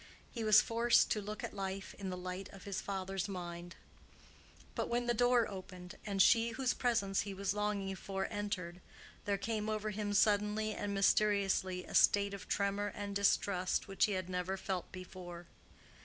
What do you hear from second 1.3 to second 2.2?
at life in the